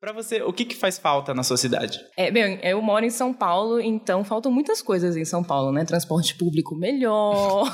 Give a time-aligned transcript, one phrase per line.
[0.00, 1.98] Pra você, o que, que faz falta na sua cidade?
[2.16, 5.84] É, bem, eu moro em São Paulo, então faltam muitas coisas em São Paulo, né?
[5.84, 7.66] Transporte público melhor,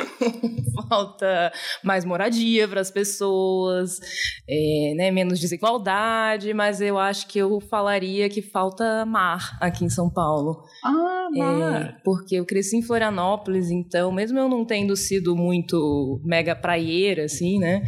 [0.88, 1.52] falta
[1.84, 4.00] mais moradia para as pessoas,
[4.48, 5.10] é, né?
[5.10, 10.62] menos desigualdade, mas eu acho que eu falaria que falta mar aqui em São Paulo.
[10.82, 11.82] Ah, mar.
[11.82, 17.24] É, porque eu cresci em Florianópolis, então, mesmo eu não tendo sido muito mega praieira,
[17.24, 17.82] assim, né?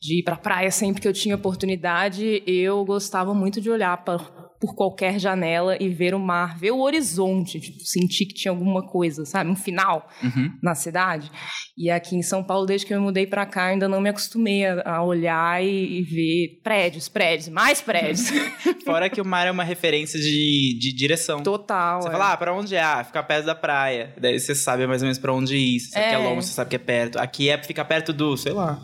[0.00, 4.18] De ir pra praia sempre que eu tinha oportunidade, eu gostava muito de olhar pra,
[4.60, 8.86] por qualquer janela e ver o mar, ver o horizonte, tipo, sentir que tinha alguma
[8.86, 9.50] coisa, sabe?
[9.50, 10.52] Um final Uhum.
[10.62, 11.28] na cidade.
[11.76, 14.08] E aqui em São Paulo, desde que eu me mudei pra cá, ainda não me
[14.08, 18.28] acostumei a, a olhar e, e ver prédios, prédios, mais prédios.
[18.84, 21.42] Fora que o mar é uma referência de, de direção.
[21.42, 22.02] Total.
[22.02, 22.12] Você é.
[22.12, 22.80] fala, ah, pra onde é?
[22.80, 24.14] Ah, ficar perto da praia.
[24.20, 25.80] Daí você sabe mais ou menos pra onde ir.
[25.80, 26.18] Você sabe que é É.
[26.18, 27.18] longe, você sabe que é perto.
[27.18, 28.80] Aqui é ficar perto do, sei lá.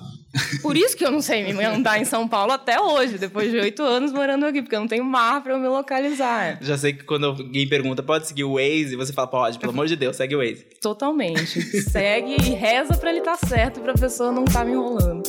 [0.62, 3.58] Por isso que eu não sei me andar em São Paulo até hoje, depois de
[3.58, 6.58] oito anos morando aqui, porque eu não tenho mar pra eu me localizar.
[6.60, 8.96] Já sei que quando alguém pergunta, pode seguir o Waze?
[8.96, 10.66] Você fala, pode, pelo amor de Deus, segue o Waze.
[10.80, 11.62] Totalmente.
[11.82, 15.22] Segue e reza pra ele estar certo, pra pessoa não estar me enrolando.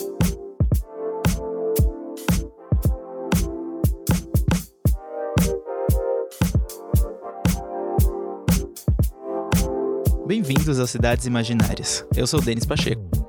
[10.25, 12.03] Bem-vindos às Cidades Imaginárias.
[12.17, 13.24] Eu sou o Denis Pacheco.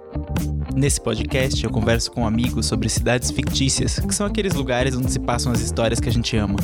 [0.76, 5.18] Nesse podcast eu converso com amigos sobre cidades fictícias, que são aqueles lugares onde se
[5.18, 6.58] passam as histórias que a gente ama.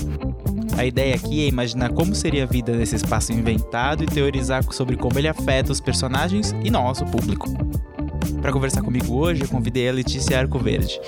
[0.76, 4.98] A ideia aqui é imaginar como seria a vida nesse espaço inventado e teorizar sobre
[4.98, 7.48] como ele afeta os personagens e nós, o público.
[8.42, 11.00] Para conversar comigo hoje, eu convidei a Letícia Arcoverde.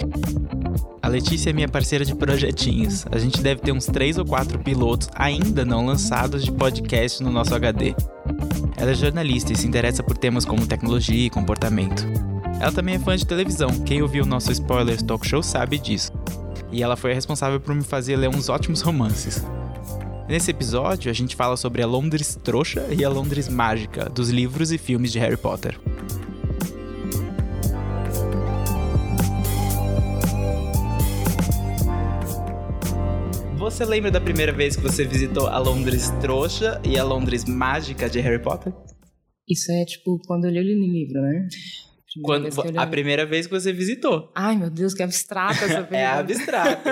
[1.03, 3.05] A Letícia é minha parceira de projetinhos.
[3.13, 7.31] A gente deve ter uns três ou quatro pilotos ainda não lançados de podcast no
[7.31, 7.95] nosso HD.
[8.79, 12.24] Ela é jornalista e se interessa por temas como tecnologia e comportamento.
[12.61, 16.13] Ela também é fã de televisão, quem ouviu o nosso Spoilers Talk Show sabe disso.
[16.73, 19.45] E ela foi a responsável por me fazer ler uns ótimos romances.
[20.29, 24.73] Nesse episódio, a gente fala sobre a Londres trouxa e a Londres mágica dos livros
[24.73, 25.79] e filmes de Harry Potter.
[33.59, 38.09] Você lembra da primeira vez que você visitou a Londres trouxa e a Londres mágica
[38.09, 38.73] de Harry Potter?
[39.49, 41.49] Isso é tipo quando eu li o livro, né?
[42.23, 44.31] Quando, a primeira vez que você visitou.
[44.35, 45.97] Ai, meu Deus, que abstrata essa pergunta.
[45.97, 46.83] É abstrato.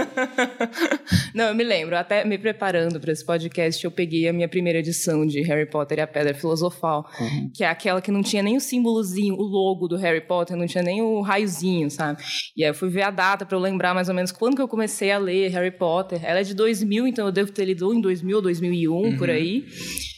[1.34, 4.78] Não, eu me lembro, até me preparando para esse podcast, eu peguei a minha primeira
[4.78, 7.08] edição de Harry Potter e a Pedra Filosofal,
[7.54, 10.66] que é aquela que não tinha nem o símbolozinho, o logo do Harry Potter, não
[10.66, 12.22] tinha nem o raiozinho, sabe?
[12.56, 14.62] E aí eu fui ver a data para eu lembrar mais ou menos quando que
[14.62, 16.20] eu comecei a ler Harry Potter.
[16.24, 19.66] Ela é de 2000, então eu devo ter lido em 2000 ou 2001, por aí.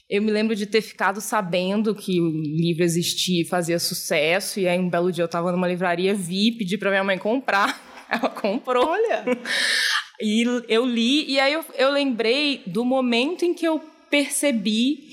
[0.09, 4.69] Eu me lembro de ter ficado sabendo que o livro existia e fazia sucesso, e
[4.69, 7.83] aí um belo dia eu estava numa livraria, vi, pedi para minha mãe comprar.
[8.11, 8.87] Ela comprou.
[8.87, 9.25] Olha!
[10.21, 15.09] E eu li, e aí eu, eu lembrei do momento em que eu percebi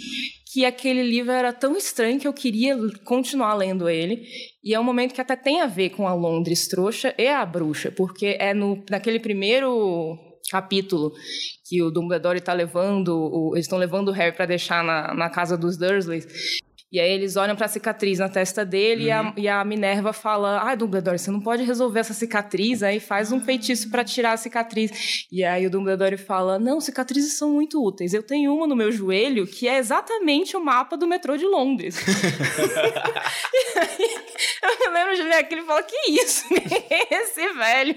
[0.52, 4.28] que aquele livro era tão estranho que eu queria continuar lendo ele.
[4.62, 7.46] E é um momento que até tem a ver com a Londres trouxa e a
[7.46, 10.20] bruxa, porque é no, naquele primeiro
[10.50, 11.14] capítulo
[11.66, 15.30] que o Dumbledore está levando, o, eles estão levando o Harry para deixar na, na
[15.30, 16.61] casa dos Dursleys.
[16.92, 20.12] E aí eles olham para a cicatriz na testa dele e, a, e a Minerva
[20.12, 24.34] fala: "Ah, Dumbledore, você não pode resolver essa cicatriz, aí faz um feitiço para tirar
[24.34, 25.26] a cicatriz".
[25.32, 28.14] E aí o Dumbledore fala: "Não, cicatrizes são muito úteis.
[28.14, 31.96] Eu tenho uma no meu joelho que é exatamente o mapa do metrô de Londres".
[33.72, 36.44] e aí eu me lembro de ler aquilo e falar: "Que isso?
[37.10, 37.96] Esse velho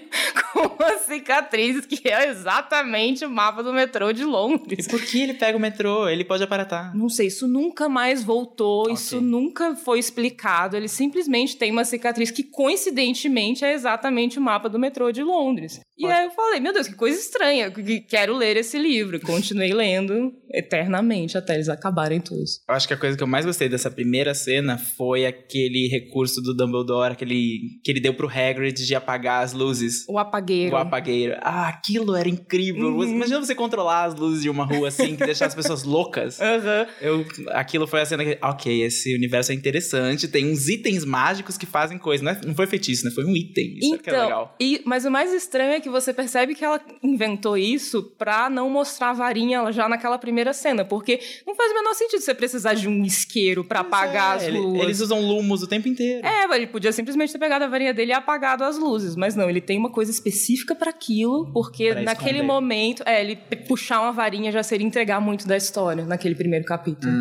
[0.53, 4.87] com uma cicatriz que é exatamente o mapa do metrô de E Londres".
[4.87, 6.09] por que ele pega o metrô?
[6.09, 6.94] Ele pode aparatar.
[6.97, 8.95] Não sei, isso nunca mais voltou, Ok.
[8.95, 10.77] isso nunca foi explicado.
[10.77, 15.81] Ele simplesmente tem uma cicatriz que, coincidentemente, é exatamente o mapa do metrô de Londres.
[15.97, 19.21] E aí eu falei, meu Deus, que coisa estranha, que- quero ler esse livro.
[19.21, 22.61] Continuei lendo eternamente até eles acabarem todos.
[22.69, 26.41] Eu acho que a coisa que eu mais gostei dessa primeira cena foi aquele recurso
[26.43, 30.05] do Dumbledore, aquele que ele deu pro Hagrid de apagar as luzes.
[30.09, 30.75] O apagueiro.
[30.75, 31.37] O apagueiro.
[31.41, 32.89] Ah, aquilo era incrível.
[32.89, 33.05] Uhum.
[33.05, 36.39] Imagina você controlar as luzes de uma rua assim, que deixar as pessoas loucas.
[36.42, 36.86] Aham.
[37.01, 41.56] Eu, aquilo foi a cena que, ok, esse universo é interessante, tem uns itens mágicos
[41.59, 43.10] que fazem coisa, não, é- não foi feitiço, né?
[43.10, 43.78] Foi um item.
[43.78, 44.56] Isso que é Então, legal.
[44.60, 48.68] e- mas o mais estranho é que você percebe que ela inventou isso pra não
[48.71, 52.74] mostrar a varinha já naquela primeira cena, porque não faz o menor sentido você precisar
[52.74, 54.82] de um isqueiro pra apagar É, as ele- luzes.
[54.82, 56.26] Eles usam lumos o tempo inteiro.
[56.26, 59.48] É, ele podia simplesmente ter pegado a varinha dele e apagado as luzes, mas não,
[59.48, 62.47] ele tem uma coisa específica pra aquilo, porque Pra naquele esconder.
[62.47, 63.36] momento, é, ele
[63.66, 67.12] puxar uma varinha já seria entregar muito da história naquele primeiro capítulo.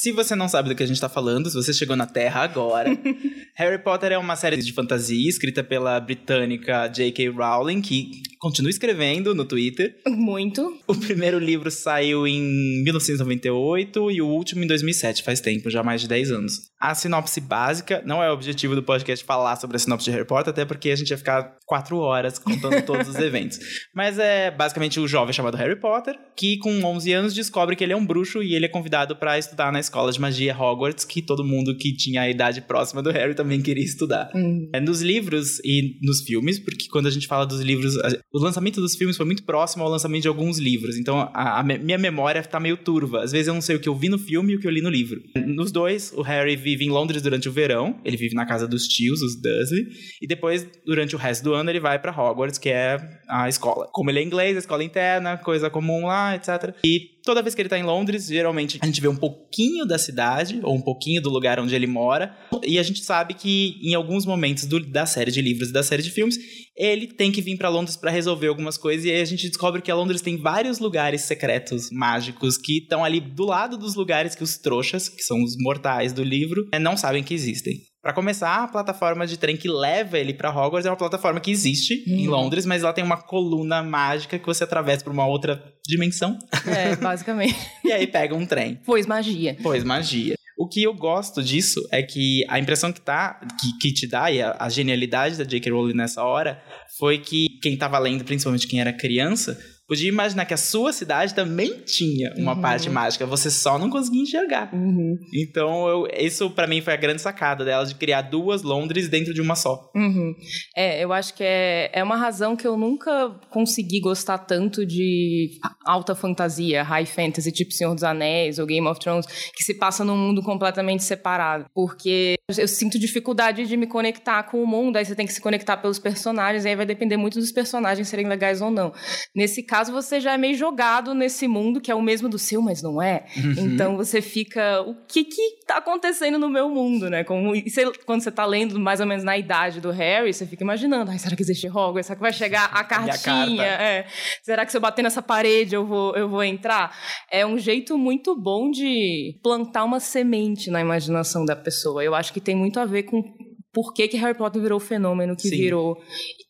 [0.00, 2.42] Se você não sabe do que a gente tá falando, se você chegou na Terra
[2.42, 2.88] agora,
[3.54, 7.30] Harry Potter é uma série de fantasia escrita pela britânica J.K.
[7.30, 9.96] Rowling, que continua escrevendo no Twitter.
[10.06, 10.78] Muito.
[10.86, 16.00] O primeiro livro saiu em 1998 e o último em 2007, faz tempo, já mais
[16.00, 16.60] de 10 anos.
[16.80, 20.26] A sinopse básica, não é o objetivo do podcast falar sobre a sinopse de Harry
[20.26, 23.58] Potter, até porque a gente ia ficar quatro horas contando todos os eventos.
[23.94, 27.92] Mas é basicamente o jovem chamado Harry Potter, que com 11 anos descobre que ele
[27.92, 31.20] é um bruxo e ele é convidado para estudar na escola de magia Hogwarts, que
[31.20, 34.30] todo mundo que tinha a idade próxima do Harry também queria estudar.
[34.34, 34.70] Hum.
[34.72, 37.94] É nos livros e nos filmes, porque quando a gente fala dos livros,
[38.32, 41.62] o lançamento dos filmes foi muito próximo ao lançamento de alguns livros, então a, a
[41.62, 43.22] minha memória tá meio turva.
[43.22, 44.70] Às vezes eu não sei o que eu vi no filme e o que eu
[44.70, 45.20] li no livro.
[45.46, 48.86] Nos dois, o Harry vive em Londres durante o verão, ele vive na casa dos
[48.86, 49.86] tios, os Dursley,
[50.20, 52.98] e depois, durante o resto do ano, ele vai para Hogwarts, que é
[53.28, 53.88] a escola.
[53.92, 56.74] Como ele é inglês, a escola interna, coisa comum lá, etc.
[56.84, 59.98] E toda vez que ele tá em Londres, geralmente a gente vê um pouquinho da
[59.98, 62.34] cidade, ou um pouquinho do lugar onde ele mora,
[62.64, 65.82] e a gente sabe que em alguns momentos do, da série de livros e da
[65.82, 66.38] série de filmes,
[66.74, 69.82] ele tem que vir para Londres para resolver algumas coisas, e aí a gente descobre
[69.82, 74.34] que a Londres tem vários lugares secretos, mágicos, que estão ali do lado dos lugares
[74.34, 77.87] que os trouxas, que são os mortais do livro, não sabem que existem.
[78.02, 81.50] Para começar, a plataforma de trem que leva ele para Hogwarts é uma plataforma que
[81.50, 82.16] existe Uhum.
[82.16, 86.38] em Londres, mas ela tem uma coluna mágica que você atravessa por uma outra dimensão
[86.66, 87.56] É, basicamente.
[87.84, 88.80] e aí pega um trem.
[88.86, 89.56] Pois magia.
[89.62, 90.34] Pois magia.
[90.56, 94.30] O que eu gosto disso é que a impressão que tá que, que te dá
[94.30, 95.70] e a, a genialidade da J.K.
[95.70, 96.60] Rowling nessa hora
[96.98, 99.56] foi que quem tava lendo, principalmente quem era criança,
[99.88, 102.60] podia imaginar que a sua cidade também tinha uma Uhum.
[102.60, 104.70] parte mágica, você só não conseguia enxergar.
[104.74, 105.16] Uhum.
[105.34, 109.32] Então, eu- isso pra mim foi a grande sacada dela de criar duas Londres dentro
[109.32, 109.90] de uma só.
[109.96, 110.34] Uhum.
[110.76, 115.50] É, eu acho que é, é uma razão que eu nunca consegui gostar tanto de
[115.86, 120.04] alta fantasia, high fantasy, tipo Senhor dos Anéis ou Game of Thrones, que se passa
[120.04, 121.64] num mundo completamente separado.
[121.74, 125.40] Porque eu sinto dificuldade de me conectar com o mundo, aí você tem que se
[125.40, 128.92] conectar pelos personagens, e aí vai depender muito dos personagens serem legais ou não.
[129.34, 132.62] Nesse caso, você já é meio jogado nesse mundo que é o mesmo do seu,
[132.62, 133.26] mas não é.
[133.58, 137.22] Então você fica, o que que tá acontecendo no meu mundo, né?
[137.22, 140.64] Como, você- quando você tá lendo mais ou menos na idade do Harry, você fica
[140.64, 142.06] imaginando, ai, será que existe Hogwarts?
[142.06, 143.18] Será que vai chegar a cartinha?
[143.18, 143.62] carta.
[143.82, 144.06] É.
[144.42, 146.96] Será que se eu bater nessa parede eu vou, eu vou entrar?
[147.30, 152.02] É um jeito muito bom de plantar uma semente na imaginação da pessoa.
[152.02, 153.22] Eu acho que tem muito a ver com
[153.70, 155.56] por que, que Harry Potter virou o fenômeno que Sim.
[155.56, 155.96] virou.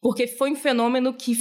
[0.01, 1.35] Porque foi um fenômeno que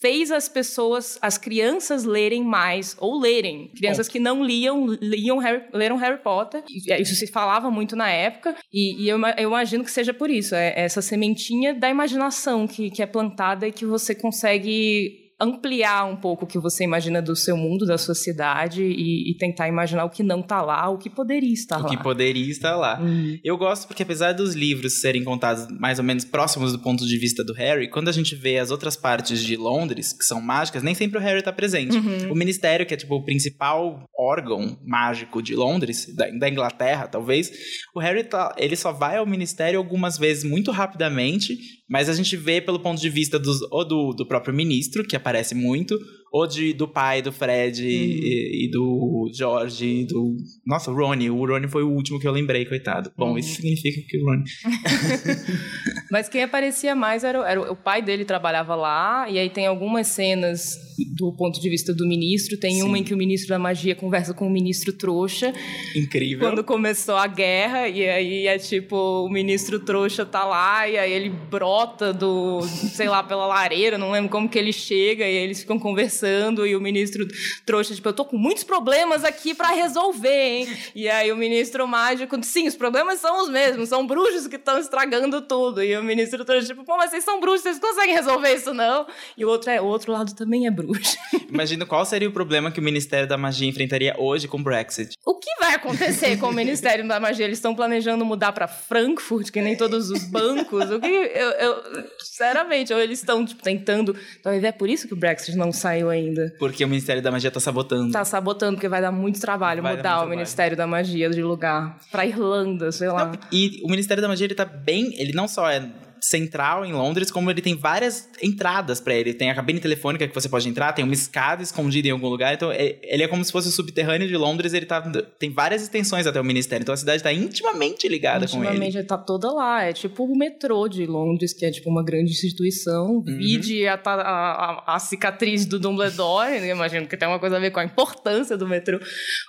[0.00, 3.70] fez as pessoas, as crianças lerem mais, ou lerem.
[3.76, 6.62] Crianças que não liam, liam Harry, leram Harry Potter.
[6.68, 10.30] E Isso se falava muito na época, e, e eu, eu imagino que seja por
[10.30, 10.54] isso.
[10.54, 16.16] É essa sementinha da imaginação que, que é plantada e que você consegue ampliar um
[16.16, 20.04] pouco o que você imagina do seu mundo, da sua cidade, e, e tentar imaginar
[20.04, 21.88] o que não tá lá, o que poderia estar O lá.
[21.88, 23.00] que poderia estar lá.
[23.00, 23.38] Uhum.
[23.44, 27.18] Eu gosto porque, apesar dos livros serem contados mais ou menos próximos do ponto de
[27.18, 30.82] vista do Harry, quando a gente vê as outras partes de Londres, que são mágicas,
[30.82, 31.96] nem sempre o Harry tá presente.
[31.96, 32.32] Uhum.
[32.32, 37.50] O Ministério, que é tipo o principal órgão mágico de Londres, da, da Inglaterra, talvez,
[37.94, 41.56] o Harry tá, ele só vai ao Ministério algumas vezes muito rapidamente,
[41.88, 45.16] mas a gente vê pelo ponto de vista dos, ou do, do próprio ministro, que
[45.28, 45.98] aparece muito,
[46.32, 50.36] ou de, do pai do Fred e, e do George, e do.
[50.66, 51.30] Nossa, o Rony.
[51.30, 53.10] O Rony foi o último que eu lembrei, coitado.
[53.16, 53.38] Bom, Uhum.
[53.38, 54.44] isso significa que o Rony.
[56.10, 59.66] Mas quem aparecia mais era, o- era o pai dele trabalhava lá, e aí tem
[59.66, 60.76] algumas cenas
[61.16, 62.58] do ponto de vista do ministro.
[62.58, 62.82] Tem Sim.
[62.82, 65.52] uma em que o ministro da magia conversa com o ministro trouxa
[65.94, 66.40] Incrível.
[66.48, 71.12] quando começou a guerra, e aí é tipo, o ministro trouxa tá lá, e aí
[71.12, 75.44] ele brota do, sei lá, pela lareira, não lembro como que ele chega, e aí
[75.44, 77.26] eles ficam conversando, e o ministro
[77.64, 80.68] trouxa, tipo, eu tô com muitos problemas aqui pra resolver, hein?
[80.94, 84.78] E aí o ministro mágico, sim, os problemas são os mesmos, são bruxos que estão
[84.78, 85.82] estragando tudo.
[85.82, 89.06] E o ministro trouxa, tipo, pô, mas vocês são bruxos, vocês conseguem resolver isso, não?
[89.36, 91.16] E o outro é, o outro lado também é bruxo.
[91.48, 95.16] Imagina qual seria o problema que o Ministério da Magia enfrentaria hoje com o Brexit.
[95.24, 97.44] O que vai acontecer com o Ministério da Magia?
[97.44, 100.90] Eles estão planejando mudar para Frankfurt, que nem todos os bancos.
[100.90, 104.14] O que eu, eu- sinceramente, ou eles estão tipo, tentando.
[104.42, 106.52] Talvez é por isso que o Brexit não saiu ainda.
[106.58, 108.12] Porque o Ministério da Magia tá sabotando.
[108.12, 110.38] Tá sabotando, porque vai dar muito trabalho Vai dar mudar muito o trabalho.
[110.38, 111.98] Ministério da Magia de lugar.
[112.10, 113.26] Pra Irlanda, sei lá.
[113.26, 115.14] Não, e o Ministério da Magia, ele tá bem.
[115.18, 115.88] Ele não só é
[116.20, 119.34] central em Londres, como ele tem várias entradas para ele.
[119.34, 122.54] Tem a cabine telefônica que você pode entrar, tem uma escada escondida em algum lugar.
[122.54, 124.72] Então, é, ele é como se fosse o subterrâneo de Londres.
[124.72, 125.00] Ele tá,
[125.38, 126.82] tem várias extensões até o ministério.
[126.82, 128.86] Então, a cidade está intimamente ligada intimamente, com ele.
[128.86, 129.84] Intimamente, tá toda lá.
[129.84, 133.16] É tipo o metrô de Londres, que é tipo uma grande instituição.
[133.16, 133.24] Uhum.
[133.24, 136.60] Vide a, a, a, cicatriz do Dumbledore.
[136.60, 136.70] Né?
[136.70, 138.98] Imagino que tem uma coisa a ver com a importância do metrô.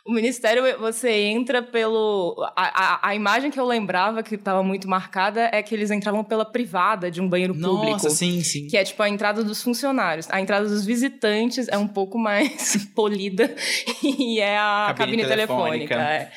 [0.05, 2.35] O ministério, você entra pelo...
[2.55, 6.23] A, a, a imagem que eu lembrava que estava muito marcada é que eles entravam
[6.23, 7.91] pela privada de um banheiro Nossa, público.
[7.93, 8.67] Nossa, sim, sim.
[8.67, 10.27] Que é tipo a entrada dos funcionários.
[10.29, 13.55] A entrada dos visitantes é um pouco mais polida
[14.03, 15.95] e é a cabine, cabine telefônica.
[15.95, 16.31] telefônica é.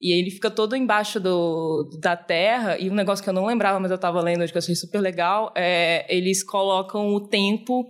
[0.00, 2.76] E ele fica todo embaixo do, da terra.
[2.76, 4.74] E um negócio que eu não lembrava, mas eu estava lendo hoje que eu achei
[4.74, 7.88] super legal, é eles colocam o tempo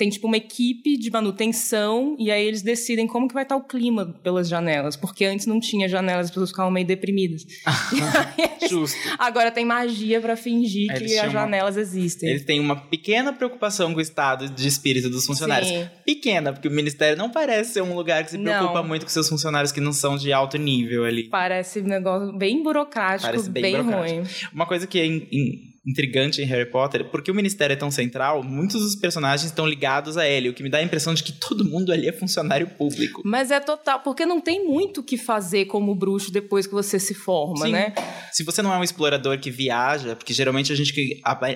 [0.00, 3.62] tem tipo uma equipe de manutenção e aí eles decidem como que vai estar o
[3.62, 7.44] clima pelas janelas, porque antes não tinha janelas, as pessoas ficavam meio deprimidas.
[8.66, 8.96] Justo.
[9.18, 11.82] Agora tem magia para fingir que as janelas uma...
[11.82, 12.30] existem.
[12.30, 15.68] Eles têm uma pequena preocupação com o estado de espírito dos funcionários.
[15.68, 15.86] Sim.
[16.06, 18.88] Pequena, porque o ministério não parece ser um lugar que se preocupa não.
[18.88, 21.24] muito com seus funcionários que não são de alto nível ali.
[21.24, 24.16] Parece um negócio bem burocrático, parece bem, bem burocrático.
[24.16, 24.26] ruim.
[24.54, 27.90] Uma coisa que é in, in intrigante em Harry Potter, porque o ministério é tão
[27.90, 31.22] central, muitos dos personagens estão ligados a ele, o que me dá a impressão de
[31.22, 33.22] que todo mundo ali é funcionário público.
[33.24, 36.98] Mas é total, porque não tem muito o que fazer como bruxo depois que você
[36.98, 37.72] se forma, Sim.
[37.72, 37.94] né?
[38.30, 40.92] Se você não é um explorador que viaja, porque geralmente a gente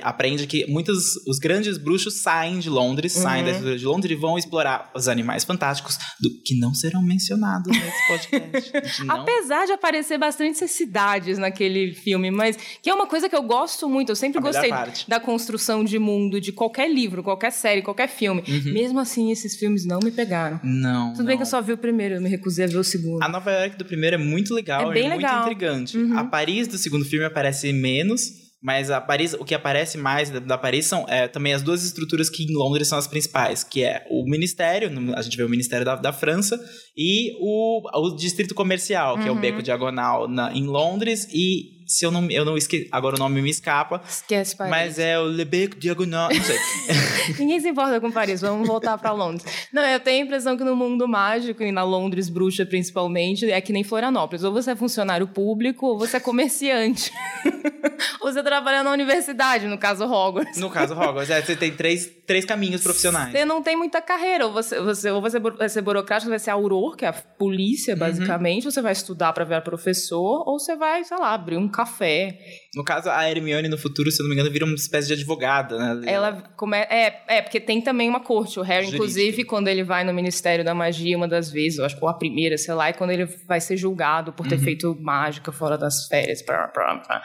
[0.02, 3.22] aprende que muitos os grandes bruxos saem de Londres, uhum.
[3.22, 7.02] saem da estrutura de Londres e vão explorar os animais fantásticos do que não serão
[7.02, 8.72] mencionados nesse podcast.
[9.04, 9.20] não...
[9.20, 13.86] Apesar de aparecer bastante cidades naquele filme, mas que é uma coisa que eu gosto
[13.88, 14.70] muito eu sempre a gostei
[15.06, 18.42] da construção de mundo de qualquer livro, qualquer série, qualquer filme.
[18.46, 18.72] Uhum.
[18.72, 20.60] Mesmo assim, esses filmes não me pegaram.
[20.62, 21.10] Não.
[21.12, 21.26] Tudo não.
[21.26, 23.22] bem que eu só vi o primeiro, eu me recusei a ver o segundo.
[23.22, 25.34] A Nova York do primeiro é muito legal, é, bem é legal.
[25.36, 25.98] muito intrigante.
[25.98, 26.18] Uhum.
[26.18, 28.44] A Paris do segundo filme aparece menos.
[28.64, 31.84] Mas a Paris, o que aparece mais da, da Paris são é, também as duas
[31.84, 35.50] estruturas que em Londres são as principais, que é o Ministério, a gente vê o
[35.50, 36.58] Ministério da, da França,
[36.96, 39.28] e o, o Distrito Comercial, que uhum.
[39.28, 43.16] é o Beco Diagonal na, em Londres, e se eu não, eu não esqueci, agora
[43.16, 44.02] o nome me escapa.
[44.08, 44.70] Esquece Paris.
[44.70, 46.58] Mas é o Le Bec Diagonal, não sei.
[47.38, 49.44] Ninguém se importa com Paris, vamos voltar para Londres.
[49.72, 53.60] Não, eu tenho a impressão que no mundo mágico e na Londres bruxa principalmente, é
[53.60, 57.12] que nem Florianópolis, ou você é funcionário público ou você é comerciante.
[58.20, 60.58] ou você trabalha na universidade, no caso Hogwarts.
[60.58, 63.32] No caso Hogwarts, é, você tem três, três caminhos profissionais.
[63.32, 66.50] Você não tem muita carreira, ou você, você, ou você vai ser burocrático, vai ser
[66.50, 68.00] auror, que é a polícia, uhum.
[68.00, 68.70] basicamente, uhum.
[68.70, 72.38] você vai estudar para virar professor, ou você vai, sei lá, abrir um café.
[72.74, 75.14] No caso, a Hermione no futuro, se eu não me engano, vira uma espécie de
[75.14, 76.12] advogada, né?
[76.12, 76.76] Ela come...
[76.76, 78.58] é, é, porque tem também uma corte.
[78.58, 78.96] O Harry, Jurídica.
[78.96, 82.08] inclusive, quando ele vai no Ministério da Magia, uma das vezes, eu acho que ou
[82.08, 84.62] a primeira, sei lá, é quando ele vai ser julgado por ter uhum.
[84.62, 86.42] feito mágica fora das férias.
[86.42, 87.22] Blá, blá.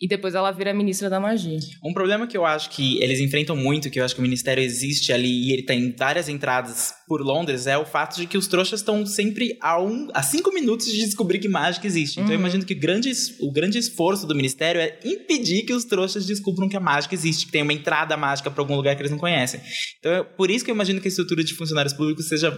[0.00, 1.58] E depois ela vira ministra da magia.
[1.84, 4.62] Um problema que eu acho que eles enfrentam muito, que eu acho que o ministério
[4.62, 8.46] existe ali e ele tem várias entradas por Londres, é o fato de que os
[8.46, 12.14] trouxas estão sempre a, um, a cinco minutos de descobrir que mágica existe.
[12.14, 12.32] Então uhum.
[12.32, 16.24] eu imagino que o grande, o grande esforço do ministério é impedir que os trouxas
[16.24, 19.10] descubram que a mágica existe, que tem uma entrada mágica para algum lugar que eles
[19.10, 19.60] não conhecem.
[19.98, 22.50] Então é por isso que eu imagino que a estrutura de funcionários públicos seja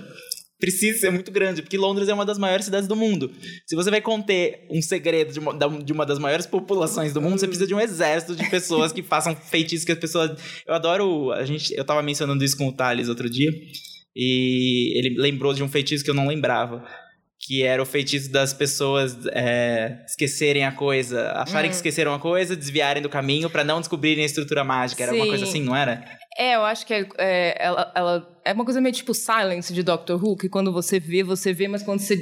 [0.63, 3.33] precisa ser muito grande, porque Londres é uma das maiores cidades do mundo.
[3.67, 7.37] Se você vai conter um segredo de uma, de uma das maiores populações do mundo,
[7.37, 10.41] você precisa de um exército de pessoas que façam feitiços que as pessoas.
[10.65, 11.33] Eu adoro.
[11.33, 13.51] A gente, eu tava mencionando isso com o Thales outro dia,
[14.15, 16.87] e ele lembrou de um feitiço que eu não lembrava
[17.45, 21.71] que era o feitiço das pessoas é, esquecerem a coisa, acharem hum.
[21.71, 25.03] que esqueceram a coisa, desviarem do caminho para não descobrirem a estrutura mágica.
[25.03, 25.19] Era Sim.
[25.19, 26.05] uma coisa assim, não era?
[26.39, 29.83] É, eu acho que é, é, ela, ela, é uma coisa meio tipo Silence de
[29.83, 32.17] Doctor Who, que quando você vê, você vê, mas quando você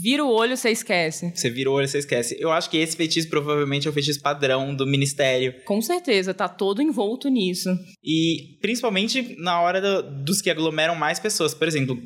[0.00, 1.32] vira o olho, você esquece.
[1.34, 2.36] Você vira o olho, você esquece.
[2.38, 5.54] Eu acho que esse feitiço provavelmente é o feitiço padrão do Ministério.
[5.64, 7.70] Com certeza, tá todo envolto nisso.
[8.02, 11.52] E principalmente na hora do, dos que aglomeram mais pessoas.
[11.52, 11.98] Por exemplo,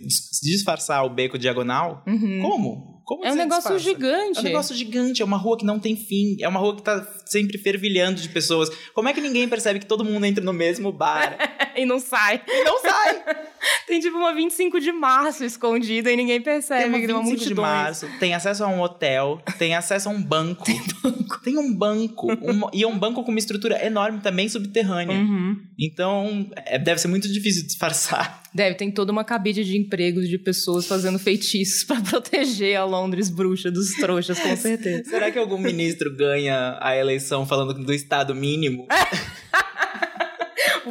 [0.42, 2.02] disfarçar o beco diagonal.
[2.06, 2.40] Uhum.
[2.40, 3.01] Como?
[3.16, 3.84] Como é um negócio disfarça?
[3.84, 4.38] gigante.
[4.38, 6.82] É um negócio gigante, é uma rua que não tem fim, é uma rua que
[6.82, 8.70] tá sempre fervilhando de pessoas.
[8.94, 11.36] Como é que ninguém percebe que todo mundo entra no mesmo bar?
[11.76, 12.42] e não sai.
[12.46, 13.22] E não sai!
[13.86, 17.22] tem tipo uma 25 de março escondida e ninguém percebe tem uma que tem uma
[17.22, 17.48] multidão.
[17.48, 20.64] de março, tem acesso a um hotel, tem acesso a um banco.
[20.64, 21.40] tem banco.
[21.42, 22.32] Tem um banco.
[22.32, 25.16] Um, e é um banco com uma estrutura enorme também subterrânea.
[25.16, 25.56] Uhum.
[25.78, 28.41] Então, é, deve ser muito difícil disfarçar.
[28.54, 33.30] Deve, tem toda uma cabide de empregos de pessoas fazendo feitiços para proteger a Londres
[33.30, 35.04] bruxa dos trouxas, com certeza.
[35.04, 38.86] Será que algum ministro ganha a eleição falando do estado mínimo?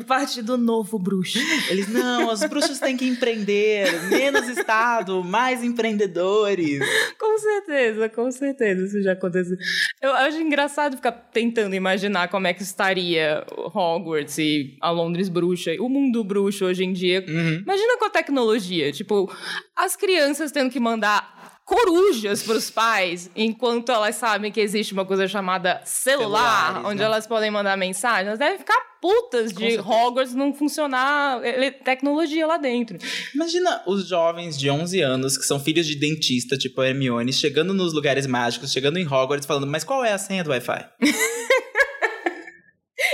[0.01, 1.39] o partido novo bruxo.
[1.69, 3.87] Eles, não, os bruxos têm que empreender.
[4.09, 6.79] Menos Estado, mais empreendedores.
[7.17, 9.57] Com certeza, com certeza isso já aconteceu.
[10.01, 15.71] Eu acho engraçado ficar tentando imaginar como é que estaria Hogwarts e a Londres bruxa,
[15.79, 17.23] o mundo bruxo hoje em dia.
[17.27, 17.61] Uhum.
[17.61, 19.31] Imagina com a tecnologia, tipo,
[19.75, 21.40] as crianças tendo que mandar
[21.71, 26.99] corujas para os pais, enquanto elas sabem que existe uma coisa chamada celular, Celulares, onde
[26.99, 27.05] né?
[27.05, 29.81] elas podem mandar mensagem, elas devem ficar putas de certeza.
[29.81, 32.97] Hogwarts não funcionar ele- tecnologia lá dentro.
[33.33, 37.73] Imagina os jovens de 11 anos que são filhos de dentista, tipo a Hermione, chegando
[37.73, 40.85] nos lugares mágicos, chegando em Hogwarts, falando: Mas qual é a senha do Wi-Fi?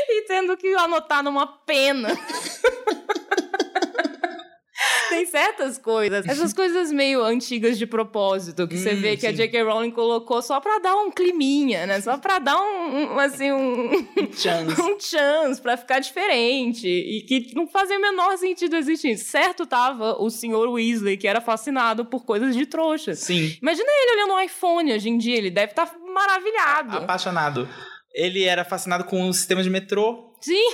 [0.09, 2.09] E tendo que anotar numa pena.
[5.17, 9.31] Tem certas coisas, essas coisas meio antigas de propósito, que você Hum, vê que a
[9.31, 9.35] sim.
[9.37, 9.63] J.K.
[9.63, 12.01] Rowling colocou só pra dar um climinha, né?
[12.01, 13.89] Só pra dar um, um, assim, um,
[14.33, 14.79] Chance.
[14.81, 19.17] um chance pra ficar diferente e que não fazia o menor sentido existir.
[19.17, 23.15] Certo tava o senhor Weasley, que era fascinado por coisas de trouxa.
[23.15, 23.55] Sim.
[23.61, 26.97] Imagina ele olhando um iPhone hoje em dia, ele deve estar maravilhado.
[26.97, 27.67] Apaixonado.
[28.17, 30.25] Ele era fascinado com o sistema de metrô.
[30.41, 30.69] Sim,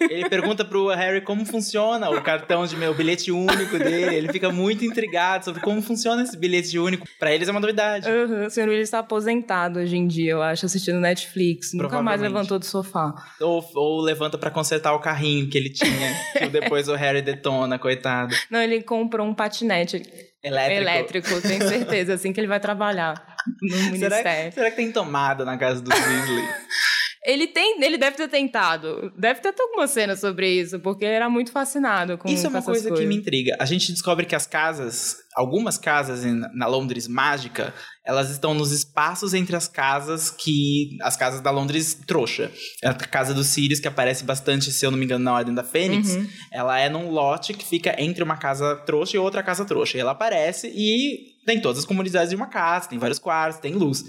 [0.00, 4.14] Ele pergunta pro Harry como funciona o cartão de meu bilhete único dele.
[4.14, 7.06] Ele fica muito intrigado sobre como funciona esse bilhete único.
[7.18, 8.08] Pra eles é uma novidade.
[8.08, 11.72] Uhum, o senhor Willis está aposentado hoje em dia, eu acho, assistindo Netflix.
[11.74, 13.12] Nunca mais levantou do sofá.
[13.40, 17.76] Ou, ou levanta pra consertar o carrinho que ele tinha, que depois o Harry detona,
[17.78, 18.34] coitado.
[18.50, 20.00] Não, ele comprou um patinete
[20.42, 20.80] Elétrico.
[20.80, 23.14] elétrico, tenho certeza, assim que ele vai trabalhar
[23.60, 24.52] no Será, ministério.
[24.52, 26.44] será que tem tomada na casa dos Weasley?
[27.30, 29.12] Ele tem, ele deve ter tentado.
[29.14, 32.48] Deve ter até alguma cena sobre isso, porque ele era muito fascinado com Isso é
[32.48, 33.54] uma coisa que me intriga.
[33.60, 38.72] A gente descobre que as casas, algumas casas em- na Londres mágica, elas estão nos
[38.72, 40.96] espaços entre as casas que.
[41.02, 42.50] As casas da Londres trouxa.
[42.82, 45.62] A casa dos Sirius, que aparece bastante, se eu não me engano, na Ordem da
[45.62, 46.26] Fênix, Uhum.
[46.50, 49.98] ela é num lote que fica entre uma casa trouxa e outra casa trouxa.
[49.98, 53.74] E ela aparece e tem todas as comunidades de uma casa, tem vários quartos, tem
[53.74, 54.02] luz.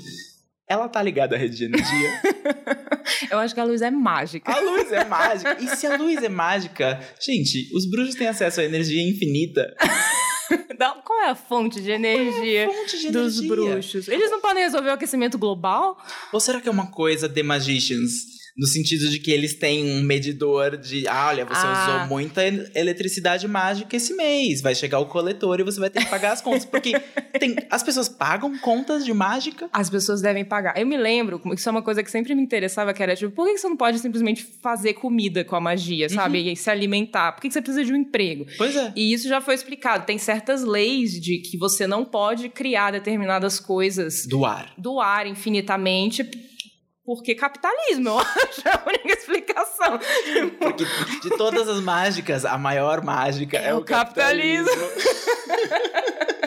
[0.70, 2.22] Ela tá ligada à rede de energia.
[3.32, 4.52] Eu acho que a luz é mágica.
[4.52, 5.58] A luz é mágica.
[5.60, 9.76] E se a luz é mágica, gente, os bruxos têm acesso à energia infinita.
[11.04, 13.56] Qual é a fonte de energia Fonte de dos energia.
[13.74, 14.08] bruxos?
[14.08, 15.98] Eles não podem resolver o aquecimento global?
[16.32, 18.39] Ou será que é uma coisa The Magicians?
[18.60, 21.08] No sentido de que eles têm um medidor de.
[21.08, 21.96] Ah, olha, você Ah.
[21.98, 22.42] usou muita
[22.76, 24.62] eletricidade mágica esse mês.
[24.62, 26.66] Vai chegar o coletor e você vai ter que pagar as contas.
[26.66, 26.92] Porque
[27.40, 29.70] tem, as pessoas pagam contas de mágica.
[29.72, 30.78] As pessoas devem pagar.
[30.78, 33.48] Eu me lembro, isso é uma coisa que sempre me interessava, que era tipo, por
[33.48, 36.52] que você não pode simplesmente fazer comida com a magia, sabe?
[36.52, 37.32] E se alimentar?
[37.32, 38.46] Por que você precisa de um emprego?
[38.58, 38.92] Pois é.
[38.96, 40.06] E isso já foi explicado.
[40.06, 44.74] Tem certas leis de que você não pode criar determinadas coisas Do ar.
[44.78, 46.30] do ar infinitamente.
[47.10, 50.00] Porque capitalismo, eu acho a única explicação.
[50.60, 50.86] Porque
[51.24, 54.70] de todas as mágicas, a maior mágica é, É o o capitalismo.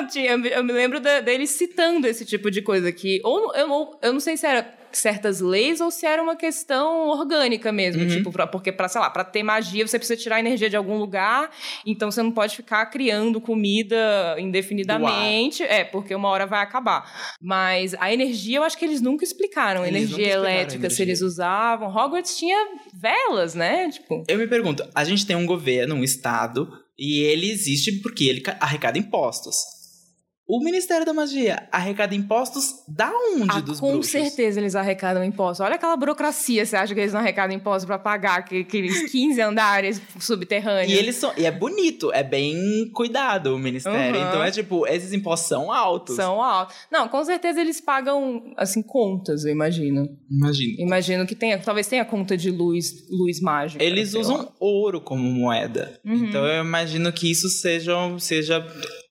[0.00, 3.20] Não, tinha, eu, me- lembro da- deles citando esse tipo de coisa que.
[3.24, 7.08] Ou eu, ou- eu não sei se era certas leis ou se era uma questão
[7.08, 8.02] orgânica mesmo.
[8.02, 8.08] Uhum.
[8.08, 10.96] Tipo, pra- porque, pra, sei lá, pra ter magia você precisa tirar energia de algum
[10.96, 11.50] lugar,
[11.84, 15.62] então você não pode ficar criando comida indefinidamente.
[15.62, 17.34] É, porque uma hora vai acabar.
[17.40, 19.82] Mas a energia eu acho que eles nunca explicaram.
[19.84, 21.04] Eles energia nunca explicaram elétrica, se energia.
[21.04, 21.88] eles usavam.
[21.94, 22.56] Hogwarts tinha
[22.94, 23.90] velas, né?
[23.90, 24.24] Tipo.
[24.28, 28.40] Eu me pergunto, a gente tem um governo, um estado, e ele existe porque ele
[28.40, 29.56] ca- arrecada impostos.
[30.48, 34.12] O Ministério da Magia arrecada impostos da onde Ah, dos com bruxos?
[34.12, 35.58] certeza eles arrecadam impostos.
[35.58, 39.40] Olha aquela burocracia, você acha que eles não arrecadam impostos pra pagar aqu- aqueles 15
[39.40, 40.92] andares subterrâneos?
[40.92, 44.20] E eles são, e é bonito, é bem cuidado o ministério.
[44.20, 44.28] Uhum.
[44.28, 46.14] Então é tipo, esses impostos são altos.
[46.14, 46.76] são altos.
[46.92, 50.08] Não, com certeza eles pagam, assim, contas, eu imagino.
[50.30, 50.74] Imagina.
[50.78, 53.82] Imagino que tenha, talvez tenha conta de luz, luz mágica.
[53.82, 54.48] Eles usam lá.
[54.60, 55.98] ouro como moeda.
[56.04, 56.26] Uhum.
[56.26, 58.64] Então eu imagino que isso seja, seja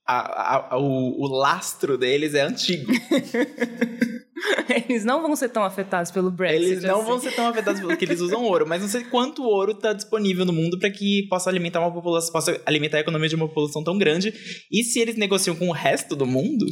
[0.06, 2.92] a- a- o, o lastro deles é antigo.
[4.90, 6.66] Eles não vão ser tão afetados pelo Brexit.
[6.72, 7.06] Eles não assim.
[7.08, 10.44] vão ser tão afetados porque eles usam ouro, mas não sei quanto ouro está disponível
[10.46, 13.84] no mundo para que possa alimentar uma população, possa alimentar a economia de uma população
[13.84, 14.34] tão grande.
[14.72, 16.66] E se eles negociam com o resto do mundo,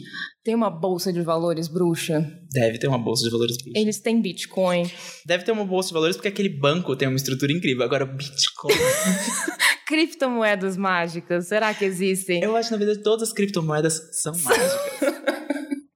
[0.44, 2.22] Tem uma bolsa de valores bruxa.
[2.52, 3.56] deve ter uma bolsa de valores.
[3.56, 3.80] bruxa.
[3.80, 4.92] Eles têm Bitcoin.
[5.26, 7.84] Deve ter uma bolsa de valores porque aquele banco tem uma estrutura incrível.
[7.84, 8.74] Agora, Bitcoin.
[9.88, 12.42] Criptomoedas mágicas, será que existem?
[12.42, 14.74] Eu acho que na verdade todas as criptomoedas são mágicas.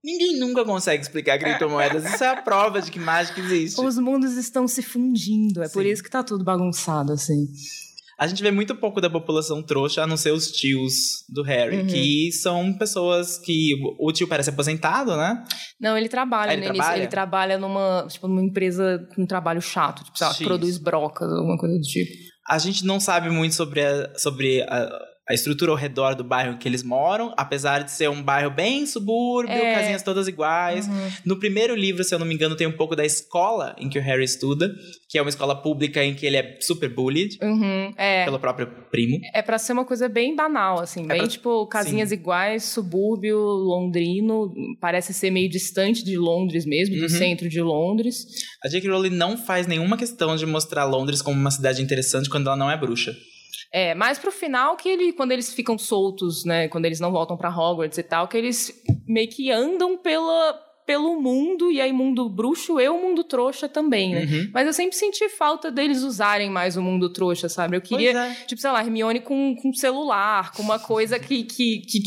[0.07, 2.05] Ninguém nunca consegue explicar criptomoedas.
[2.05, 3.81] Isso é a prova de que mágica existe.
[3.81, 5.89] Os mundos estão se fundindo, é por Sim.
[5.89, 7.45] isso que tá tudo bagunçado, assim.
[8.17, 10.93] A gente vê muito pouco da população trouxa, a não ser os tios
[11.29, 11.87] do Harry, Uhum.
[11.87, 13.73] que são pessoas que.
[13.99, 15.43] O tio parece aposentado, né?
[15.79, 16.81] Não, ele trabalha Ah, ele no início.
[16.83, 16.99] trabalha?
[17.01, 21.29] Ele trabalha numa, tipo, numa empresa com um trabalho chato, tipo, sei lá, produz brocas,
[21.31, 22.11] alguma coisa do tipo.
[22.49, 24.89] A gente não sabe muito sobre a, sobre a,
[25.29, 28.49] a estrutura ao redor do bairro em que eles moram, apesar de ser um bairro
[28.49, 29.73] bem subúrbio, É.
[29.75, 30.87] casinhas todas iguais.
[30.87, 31.09] Uhum.
[31.25, 33.99] No primeiro livro, se eu não me engano, tem um pouco da escola em que
[33.99, 34.73] o Harry estuda,
[35.09, 38.23] que é uma escola pública em que ele é super bullied Uhum, é.
[38.25, 39.19] pelo próprio primo.
[39.33, 41.05] É pra ser uma coisa bem banal, assim.
[41.05, 44.53] bem, É pra- tipo, casinhas iguais, subúrbio, londrino.
[44.79, 47.09] Parece ser meio distante de Londres mesmo, do Uhum.
[47.09, 48.25] centro de Londres.
[48.63, 48.89] A J.K.
[48.89, 52.71] Rowling não faz nenhuma questão de mostrar Londres como uma cidade interessante quando ela não
[52.71, 53.13] é bruxa.
[53.71, 56.67] É, mais pro final que ele, quando eles ficam soltos, né?
[56.67, 58.73] Quando eles não voltam pra Hogwarts e tal, que eles
[59.07, 60.53] meio que andam pela,
[60.85, 64.21] pelo mundo, e aí mundo bruxo e o mundo trouxa também, né?
[64.21, 64.49] Uhum.
[64.53, 67.75] Mas eu sempre senti falta deles usarem mais o mundo trouxa, sabe?
[67.75, 68.33] Eu queria, é.
[68.47, 72.01] tipo, sei lá, Hermione com, com celular, com uma coisa que, que, que,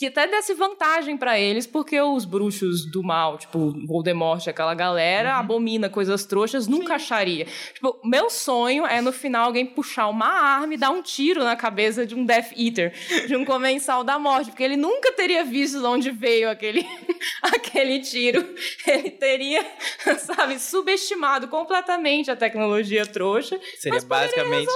[0.00, 5.34] que até desse vantagem pra eles, porque os bruxos do mal, tipo, Voldemort, aquela galera,
[5.34, 5.40] Uhum.
[5.40, 7.46] abomina coisas trouxas, nunca acharia.
[7.74, 11.54] Tipo, meu sonho é no final alguém puxar uma arma e dar um tiro na
[11.54, 12.94] cabeça de um Death Eater,
[13.26, 16.82] de um comensal da morte, porque ele nunca teria visto de onde veio aquele,
[17.42, 18.42] aquele tiro.
[18.86, 19.62] Ele teria,
[20.18, 23.60] sabe, subestimado completamente a tecnologia trouxa.
[23.78, 24.70] Seria basicamente,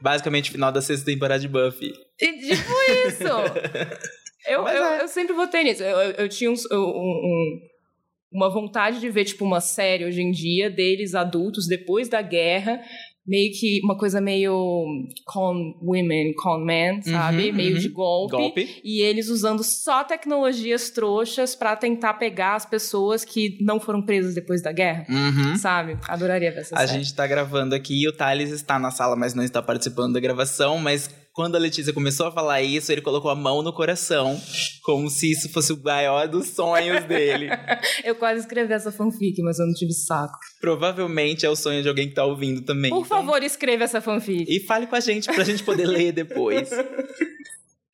[0.00, 1.92] basicamente o final da sexta temporada de Buffy.
[2.18, 2.72] E, tipo
[3.06, 3.24] isso.
[4.46, 5.02] Eu, eu, é.
[5.02, 5.82] eu sempre votei nisso.
[5.82, 7.58] Eu, eu, tinha um- um-
[8.32, 12.80] uma vontade de ver, tipo, uma série hoje em dia deles adultos, depois da guerra,
[13.26, 14.86] meio que uma coisa meio
[15.26, 17.50] con women, con men, sabe?
[17.50, 17.80] Uhum, meio uhum.
[17.80, 18.36] de golpe.
[18.36, 18.80] Golpe.
[18.84, 24.34] E eles usando só tecnologias trouxas pra tentar pegar as pessoas que não foram presas
[24.34, 25.06] depois da guerra.
[25.08, 25.56] Uhum.
[25.56, 25.98] Sabe?
[26.08, 27.00] Adoraria ver essa A série.
[27.00, 30.20] gente tá gravando aqui e o Thales está na sala, mas não está participando da
[30.20, 30.78] gravação.
[30.78, 34.40] Mas quando a Letícia começou a falar isso, ele colocou a mão no coração,
[34.82, 37.48] como se isso fosse o maior dos sonhos dele.
[38.04, 40.38] Eu quase escrevi essa fanfic, mas eu não tive saco.
[40.60, 42.90] Provavelmente é o sonho de alguém que tá ouvindo também.
[42.90, 44.44] Por Então, favor, escreva essa fanfic.
[44.48, 46.68] E fale com a gente pra gente poder ler depois.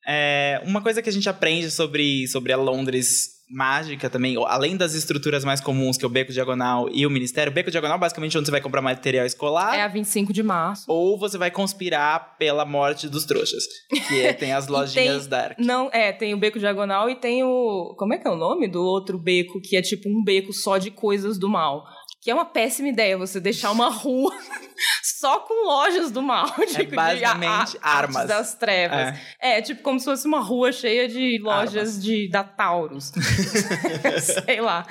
[0.07, 4.93] É, uma coisa que a gente aprende sobre, sobre a Londres mágica também, além das
[4.93, 7.51] estruturas mais comuns, que é o Beco Diagonal e o Ministério.
[7.51, 9.75] O Beco Diagonal, basicamente, é onde você vai comprar material escolar.
[9.77, 10.85] É a 25 de março.
[10.87, 13.63] Ou você vai conspirar pela morte dos trouxas.
[14.07, 15.57] Que é- tem as lojinhas Dark.
[15.59, 17.95] Não, é, tem o beco diagonal e tem o.
[17.97, 20.77] Como é que é o nome do outro beco, que é tipo um beco só
[20.77, 21.83] de coisas do mal?
[22.21, 24.33] Que é uma péssima ideia você deixar uma rua
[25.03, 26.45] só com lojas do mal.
[26.67, 28.27] de- de basicamente a- a- armas.
[28.27, 29.17] das trevas.
[29.41, 29.61] É.
[29.61, 32.03] tipo como se fosse uma rua cheia de lojas Armas.
[32.03, 33.11] de da Taurus.
[34.45, 34.85] Sei lá.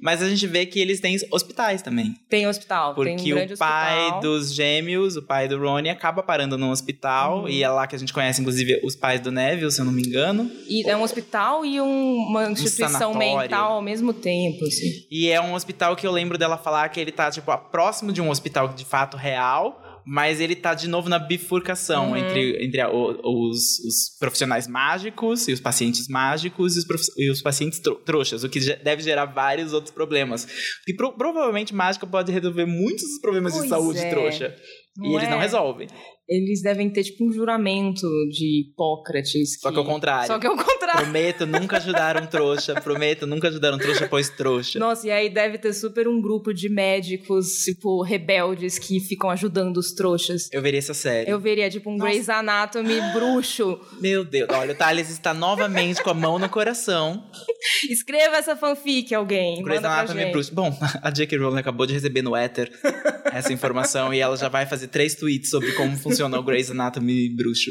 [0.00, 2.14] Mas a gente vê que eles têm hospitais também.
[2.28, 2.94] Tem hospital.
[2.94, 4.20] tem um Porque grande o pai hospital.
[4.20, 7.40] dos gêmeos, o pai do Rony, acaba parando num hospital.
[7.42, 7.48] Uhum.
[7.48, 9.92] E é lá que a gente conhece, inclusive, os pais do Neville, se eu não
[9.92, 10.50] me engano.
[10.66, 13.38] E é um hospital e um- uma instituição sanatório.
[13.40, 15.06] mental ao mesmo tempo, assim.
[15.10, 18.20] E é um hospital que eu lembro dela falar que ele tá, tipo, próximo de
[18.20, 22.16] um hospital de fato real, mas ele tá de novo na bifurcação Uhum.
[22.16, 27.30] entre, entre a- os, os profissionais mágicos e os pacientes mágicos e os, prof- e
[27.30, 30.46] os pacientes tro- trouxas, o que deve gerar vários outros problemas.
[30.88, 34.10] E pro- provavelmente mágica pode resolver muitos dos problemas de Pois saúde é.
[34.10, 34.56] trouxa.
[34.98, 35.40] e Não eles não é?
[35.42, 35.88] resolvem.
[36.32, 39.60] Eles devem ter, tipo, um juramento de Hipócrates.
[39.60, 40.26] Só que ao contrário.
[40.26, 41.02] Só que ao contrário.
[41.02, 42.74] Prometo nunca ajudar um trouxa.
[42.80, 44.78] Prometo nunca ajudar um trouxa, pois trouxa.
[44.78, 49.76] Nossa, e aí deve ter super um grupo de médicos, tipo, rebeldes que ficam ajudando
[49.76, 50.48] os trouxas.
[50.50, 51.30] Eu veria essa série.
[51.30, 52.10] Eu veria, tipo, um Nossa.
[52.10, 53.78] Grey's Anatomy bruxo.
[54.00, 57.24] Meu Deus, olha, o Thales está novamente com a mão no coração.
[57.90, 59.62] Escreva essa fanfic, alguém.
[59.62, 60.32] Manda pra Anatomy gente.
[60.32, 60.54] bruxo.
[60.54, 61.38] Bom, a J.K.
[61.38, 62.70] Rowling acabou de receber no Ether
[63.32, 67.28] essa informação e ela já vai fazer três tweets sobre como funciona o Grey's Anatomy
[67.28, 67.70] bruxo.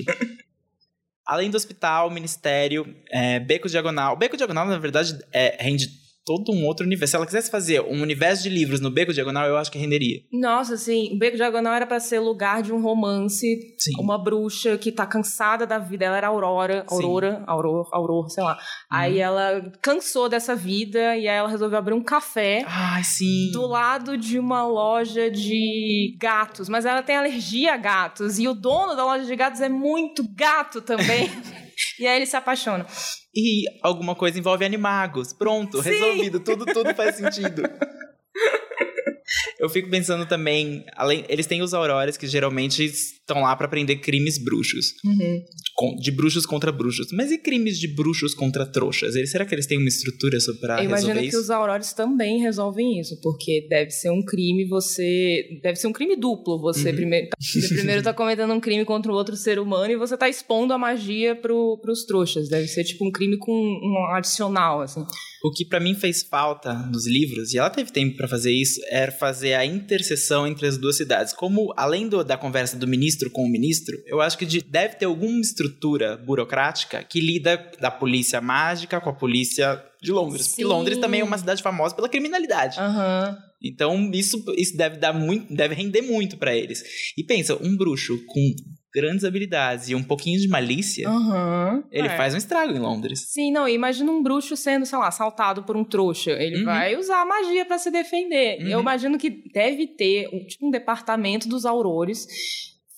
[1.25, 4.17] Além do hospital, ministério, é, Beco Diagonal.
[4.17, 5.87] Beco Diagonal, na verdade, é, rende
[6.25, 7.11] todo um outro universo.
[7.11, 10.19] Se ela quisesse fazer um universo de livros no Beco Diagonal, eu acho que renderia.
[10.31, 13.45] Nossa, assim, o Beco Diagonal era pra ser lugar de um romance.
[13.77, 13.91] Sim.
[13.99, 16.05] Uma bruxa que tá cansada da vida.
[16.05, 16.85] Ela era Aurora.
[16.87, 16.95] Sim.
[16.95, 18.57] Aurora, Aurora, Aurora, sei lá.
[18.89, 22.63] Aí ela cansou dessa vida e aí ela resolveu abrir um café.
[22.67, 23.51] Ai, sim.
[23.51, 28.53] do lado de uma loja de gatos, mas ela tem alergia a gatos e o
[28.53, 31.29] dono da loja de gatos é muito gato também.
[31.99, 32.85] e aí ele se apaixona.
[33.33, 35.33] E alguma coisa envolve animagos.
[35.33, 35.89] Pronto, Sim.
[35.89, 36.39] resolvido.
[36.39, 37.63] Tudo, tudo faz sentido.
[39.59, 44.01] Eu fico pensando também, além, eles têm os aurores que geralmente estão lá pra prender
[44.01, 44.93] crimes bruxos.
[45.99, 47.07] de bruxos contra bruxos.
[47.11, 49.15] Mas e crimes de bruxos contra trouxas?
[49.15, 51.05] Eles, será que eles têm uma estrutura para resolver isso?
[51.05, 55.59] Eu imagino que os aurores também resolvem isso, porque deve ser um crime você...
[55.61, 56.59] Deve ser um crime duplo.
[56.61, 56.95] Você uhum.
[56.95, 60.27] primeiro, você primeiro tá cometendo um crime contra o outro ser humano e você tá
[60.27, 62.49] expondo a magia pro, pros trouxas.
[62.49, 65.03] Deve ser tipo um crime com um adicional, assim.
[65.43, 68.79] O que para mim fez falta nos livros, e ela teve tempo para fazer isso,
[68.89, 71.33] era fazer a interseção entre as duas cidades.
[71.33, 74.95] Como, além do, da conversa do ministro com o ministro, eu acho que de, deve
[74.95, 80.45] ter alguma estrutura burocrática que lida da polícia mágica com a polícia de Londres.
[80.45, 80.49] Sim.
[80.51, 82.79] Porque Londres também é uma cidade famosa pela criminalidade.
[82.79, 83.37] Uhum.
[83.63, 86.83] Então, isso, isso deve dar muito, deve render muito para eles.
[87.17, 88.55] E pensa, um bruxo com
[88.93, 92.17] grandes habilidades e um pouquinho de malícia, uhum, ele é.
[92.17, 93.25] faz um estrago em Londres.
[93.27, 96.31] Sim, não, imagina um bruxo sendo, sei lá, assaltado por um trouxa.
[96.31, 96.65] Ele uhum.
[96.65, 98.61] vai usar a magia para se defender.
[98.61, 98.67] Uhum.
[98.67, 102.27] Eu imagino que deve ter um, tipo, um departamento dos aurores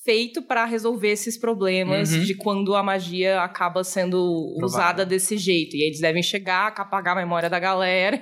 [0.03, 2.23] feito para resolver esses problemas uhum.
[2.23, 4.17] de quando a magia acaba sendo
[4.57, 4.65] Provável.
[4.65, 5.75] usada desse jeito.
[5.77, 8.21] E eles devem chegar, apagar a memória da galera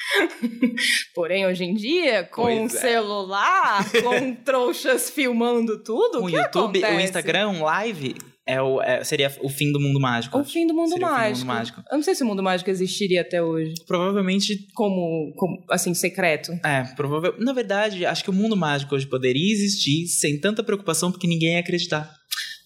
[1.14, 2.68] Porém, hoje em dia, com pois um é.
[2.68, 6.96] celular, com trouxas filmando tudo, o, o YouTube, acontece?
[6.96, 8.14] o Instagram, um live,
[8.50, 10.36] é o, é, seria o fim do mundo mágico.
[10.36, 11.36] O fim do mundo mágico.
[11.36, 11.82] fim do mundo mágico.
[11.88, 13.74] Eu não sei se o mundo mágico existiria até hoje.
[13.86, 14.66] Provavelmente.
[14.74, 16.52] Como, como assim, secreto.
[16.64, 17.44] É, provavelmente.
[17.44, 21.52] Na verdade, acho que o mundo mágico hoje poderia existir sem tanta preocupação porque ninguém
[21.52, 22.19] ia acreditar.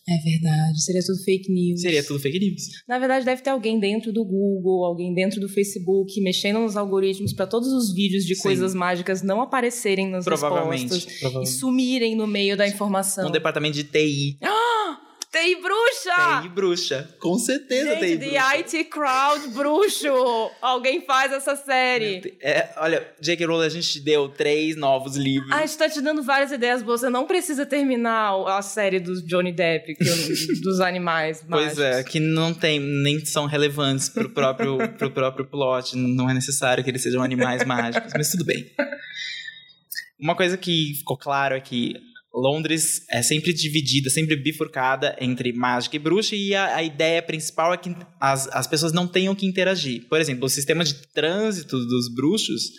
[0.07, 1.81] É verdade, seria tudo fake news.
[1.81, 2.63] Seria tudo fake news.
[2.87, 7.33] Na verdade, deve ter alguém dentro do Google, alguém dentro do Facebook, mexendo nos algoritmos
[7.33, 8.43] para todos os vídeos de Sim.
[8.43, 11.51] coisas mágicas não aparecerem nas provavelmente, respostas provavelmente.
[11.51, 13.29] e sumirem no meio da informação.
[13.29, 14.37] Um departamento de TI.
[14.43, 14.74] Ah!
[15.35, 16.41] Tem bruxa!
[16.43, 17.09] Tem bruxa.
[17.19, 18.31] Com certeza Gente, tem bruxa.
[18.31, 20.51] The IT Crowd bruxo.
[20.63, 22.37] Alguém faz essa série.
[22.41, 23.45] É, olha, J.K.
[23.45, 25.51] Rowling, a gente deu três novos livros.
[25.51, 27.01] A gente tá te dando várias ideias boas.
[27.01, 30.17] Você não precisa terminar a série dos Johnny Depp, eu,
[30.63, 35.97] dos animais Pois é, que não tem, nem são relevantes pro próprio, pro próprio plot.
[35.97, 38.71] Não é necessário que eles sejam animais mágicos, mas tudo bem.
[40.17, 45.95] Uma coisa que ficou claro é que Londres é sempre dividida, sempre bifurcada entre mágica
[45.95, 49.47] e bruxa, e a, a, ideia principal é que as, as pessoas não tenham que
[49.47, 50.09] interagir.
[50.09, 52.73] Por exemplo, o sistema de trânsito dos bruxos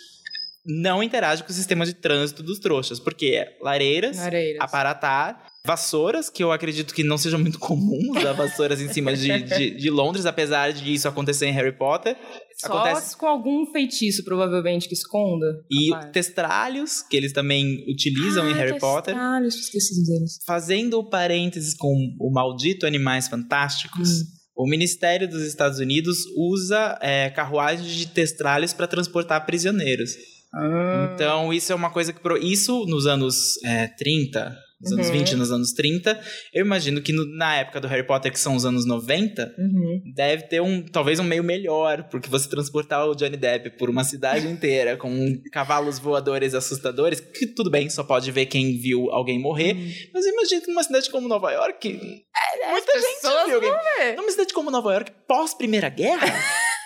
[0.66, 4.60] não interage com o sistema de trânsito dos trouxas, porque é lareiras, lareiras.
[4.60, 9.42] aparatar, vassouras, que eu acredito que não sejam muito comuns, as vassouras em cima de,
[9.42, 12.16] de, de, Londres, apesar de isso acontecer em Harry Potter.
[12.56, 13.16] Só Acontece...
[13.16, 15.46] com algum feitiço, provavelmente, que esconda.
[15.70, 19.12] E testralhos, que eles também utilizam ah, em Harry Potter.
[19.12, 20.38] Testralhos, esqueci deles.
[20.46, 24.22] Fazendo parênteses com o maldito Animais Fantásticos.
[24.22, 24.24] Hum.
[24.56, 30.12] O Ministério dos Estados Unidos usa é, carruagens de testralhos para transportar prisioneiros.
[30.54, 31.10] Ah.
[31.12, 32.20] Então, isso é uma coisa que.
[32.38, 34.98] Isso nos anos é, 30, nos uhum.
[34.98, 36.20] anos 20 e nos anos 30.
[36.52, 40.02] Eu imagino que no, na época do Harry Potter, que são os anos 90, uhum.
[40.14, 44.04] deve ter um talvez um meio melhor, porque você transportar o Johnny Depp por uma
[44.04, 49.40] cidade inteira com cavalos voadores assustadores, que tudo bem, só pode ver quem viu alguém
[49.40, 49.74] morrer.
[49.74, 49.92] Uhum.
[50.12, 54.16] Mas eu imagino que numa cidade como Nova York, é, muita gente viu alguém.
[54.16, 56.26] Numa cidade como Nova York, pós Primeira Guerra.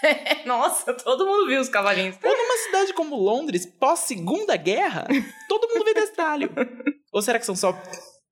[0.46, 2.16] Nossa, todo mundo viu os cavalinhos.
[2.22, 5.06] Ou numa cidade como Londres, pós Segunda Guerra,
[5.48, 6.50] todo mundo vê destralho.
[7.12, 7.72] Ou será que são só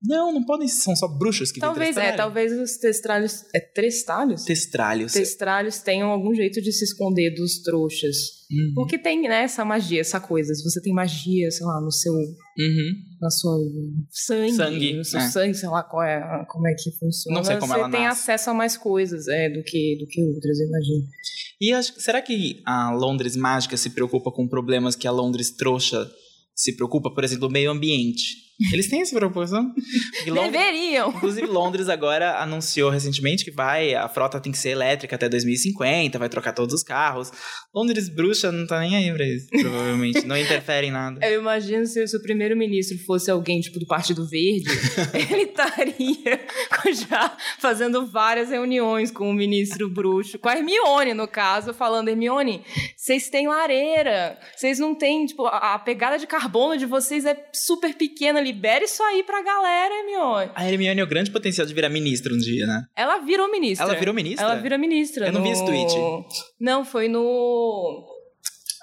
[0.01, 3.43] não, não podem são só bruxos que Talvez é, talvez os testralhos.
[3.53, 4.45] É trestalhos?
[4.45, 5.11] Testralhos.
[5.11, 8.15] Testralhos tenham algum jeito de se esconder dos trouxas.
[8.49, 8.73] Uhum.
[8.75, 10.53] Porque tem, né, essa magia, essa coisa.
[10.55, 12.13] Se você tem magia, sei lá, no seu.
[12.13, 12.93] Uhum.
[13.21, 13.57] Na sua
[14.09, 14.53] sangue.
[14.53, 14.93] Sangue.
[14.93, 15.27] No seu é.
[15.27, 17.37] sangue, sei lá qual é, como é que funciona.
[17.37, 18.31] Não sei como você ela tem nasce.
[18.31, 21.05] acesso a mais coisas é, do, que, do que outras, eu imagino.
[21.59, 26.09] E será que a Londres mágica se preocupa com problemas que a Londres trouxa
[26.55, 27.13] se preocupa?
[27.13, 28.48] Por exemplo, o meio ambiente.
[28.73, 29.73] Eles têm essa preocupação?
[30.25, 31.09] Deveriam.
[31.09, 36.19] Inclusive, Londres agora anunciou recentemente que vai, a frota tem que ser elétrica até 2050,
[36.19, 37.31] vai trocar todos os carros.
[37.73, 40.25] Londres bruxa não tá nem aí pra isso, provavelmente.
[40.25, 41.19] não interfere em nada.
[41.25, 44.69] Eu imagino se, se o primeiro-ministro fosse alguém, tipo, do Partido Verde,
[45.13, 46.39] ele estaria
[47.09, 52.63] já fazendo várias reuniões com o ministro bruxo, com a Hermione, no caso, falando, Hermione,
[52.95, 57.49] vocês têm lareira, vocês não têm, tipo, a, a pegada de carbono de vocês é
[57.53, 60.51] super pequena, libera isso aí pra galera, Hermione.
[60.55, 62.83] A Hermione é o grande potencial de virar ministra um dia, né?
[62.95, 63.85] Ela virou ministra.
[63.85, 64.45] Ela virou ministra?
[64.45, 65.27] Ela virou ministra.
[65.27, 65.45] Eu não no...
[65.45, 65.93] vi esse tweet.
[66.59, 68.07] Não, foi no...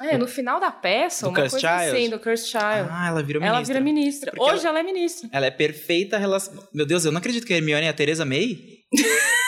[0.03, 1.97] É, no final da peça, do uma Cursed coisa Child?
[1.97, 2.89] assim, do Cursed Child.
[2.91, 3.47] Ah, ela virou ministra.
[3.47, 4.33] Ela vira ministra.
[4.33, 4.79] Porque Hoje ela...
[4.79, 4.81] ela...
[4.81, 5.29] é ministra.
[5.33, 6.55] Ela é perfeita relação...
[6.73, 8.59] Meu Deus, eu não acredito que a Hermione é a Teresa May.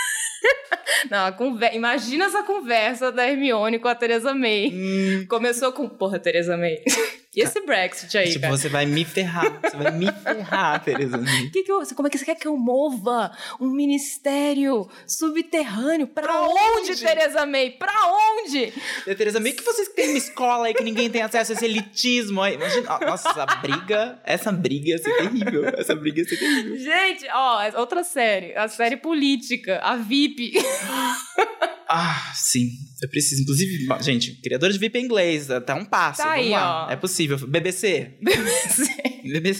[1.11, 1.75] Não, conver...
[1.75, 4.71] imagina essa conversa da Hermione com a Teresa May.
[4.73, 5.27] Hum.
[5.29, 6.77] Começou com, porra, Teresa May.
[7.39, 8.57] E esse Brexit aí, tipo, cara?
[8.57, 9.61] você vai me ferrar.
[9.63, 11.19] Você vai me ferrar, Tereza.
[11.53, 16.07] Que que eu- como é que você quer que eu mova um ministério subterrâneo?
[16.07, 16.97] Pra, Pra onde, onde?
[17.05, 17.71] Tereza May?
[17.71, 18.73] Pra onde?
[19.07, 21.65] E, Tereza, meio que vocês têm uma escola aí que ninguém tem acesso a esse
[21.65, 22.43] elitismo.
[22.43, 22.55] aí.
[22.55, 25.65] Imagina, nossa, essa briga, essa briga ia ser terrível.
[25.77, 26.77] Essa briga ia ser terrível.
[26.79, 28.55] Gente, ó, é outra série.
[28.57, 30.53] A série política, a VIP.
[31.89, 32.71] Ah, sim.
[33.03, 33.43] Eu preciso.
[33.43, 36.19] Inclusive, gente, criador de VIP em inglês, tá um passo.
[36.23, 36.87] Tá vamos aí, lá.
[36.87, 36.91] ó.
[36.91, 37.39] É possível.
[37.47, 38.17] BBC.
[38.21, 39.18] BBC,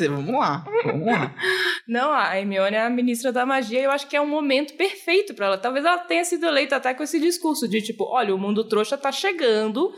[0.09, 0.65] vamos lá.
[0.85, 1.35] Vamos lá.
[1.89, 4.75] Não, a Hermione é a ministra da magia e eu acho que é um momento
[4.75, 5.59] perfeito pra ela.
[5.59, 8.99] Talvez ela tenha sido eleita até com esse discurso de tipo, olha, o mundo trouxa
[8.99, 9.91] tá chegando,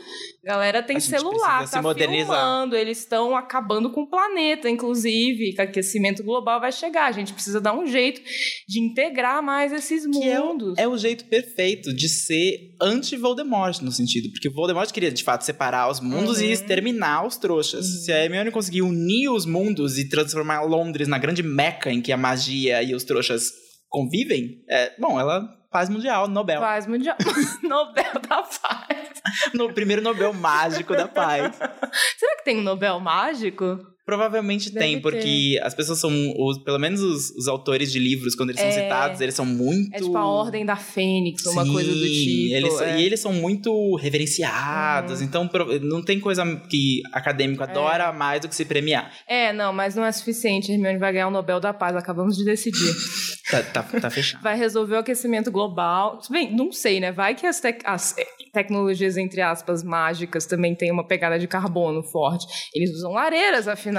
[0.43, 6.59] galera tem celular, tá filmando, eles estão acabando com o planeta, inclusive, que aquecimento global
[6.61, 7.07] vai chegar.
[7.07, 8.21] A gente precisa dar um jeito
[8.67, 10.77] de integrar mais esses Que é o, mundos.
[10.77, 14.29] é o jeito perfeito de ser anti-Voldemort, no sentido.
[14.31, 16.45] Porque o Voldemort queria, de fato, separar os mundos Uhum.
[16.45, 17.85] e exterminar os trouxas.
[18.05, 19.60] Se a Hermione conseguir unir os mundos
[19.97, 23.51] e transformar Londres na grande meca em que a magia e os trouxas
[23.89, 26.59] convivem, é, bom, ela paz mundial, Nobel.
[26.59, 27.15] Paz mundial.
[27.63, 29.21] Nobel da Paz.
[29.53, 31.55] No primeiro Nobel mágico da paz.
[32.17, 33.79] Será que tem um Nobel mágico?
[34.05, 38.35] Provavelmente Deve tem, porque as pessoas são, os, pelo menos os, os autores de livros,
[38.35, 38.83] quando eles são É.
[38.83, 39.93] citados, eles são muito...
[39.95, 42.55] É tipo a Ordem da Fênix, uma Sim, coisa do tipo.
[42.55, 42.99] Eles, é.
[42.99, 45.23] E eles são muito reverenciados, Hum.
[45.23, 45.49] então
[45.81, 49.11] não tem coisa que acadêmico adora mais do que se premiar.
[49.27, 50.71] É, não, mas não é suficiente.
[50.71, 52.93] Hermione vai ganhar o Nobel da Paz, acabamos de decidir.
[53.51, 54.41] Tá, tá, tá fechado.
[54.41, 56.21] vai resolver o aquecimento global.
[56.29, 57.11] Bem, não sei, né?
[57.11, 58.15] Vai que as, tec- as,
[58.53, 62.45] tecnologias, entre aspas, mágicas também têm uma pegada de carbono forte.
[62.73, 63.90] Eles usam lareiras, afinal.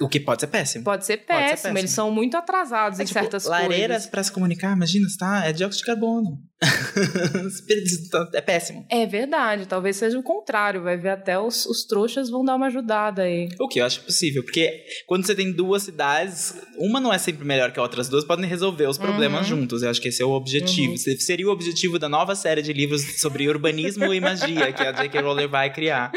[0.00, 0.84] O que pode ser péssimo.
[0.84, 1.48] Pode ser Pode péssimo.
[1.48, 1.78] ser péssimo.
[1.78, 4.06] Eles são muito atrasados É, em tipo, certas lareiras coisas.
[4.10, 5.44] pra se comunicar, imagina, tá?
[5.46, 6.38] É dióxido de carbono.
[8.34, 8.86] é péssimo.
[8.90, 10.82] É verdade, talvez seja o contrário.
[10.82, 13.48] Vai ver até os, os trouxas vão dar uma ajudada aí.
[13.60, 17.44] O que eu acho possível, porque quando você tem duas cidades, uma não é sempre
[17.44, 19.60] melhor que a outra, as duas podem resolver os problemas Uhum.
[19.60, 19.82] juntos.
[19.82, 20.94] Eu acho que esse é o objetivo.
[20.94, 24.92] Esse Seria o objetivo da nova série de livros sobre urbanismo e magia que a
[24.92, 25.20] J.K.
[25.20, 26.12] Rowling vai criar.